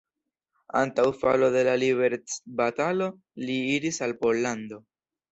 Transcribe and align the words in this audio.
Antaŭ 0.79 1.03
falo 1.17 1.49
de 1.55 1.59
la 1.67 1.75
liberecbatalo 1.83 3.09
li 3.49 3.57
iris 3.75 4.01
al 4.07 4.15
Pollando. 4.23 4.81